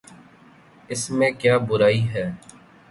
[0.89, 2.29] اس میں کیا برائی ہے؟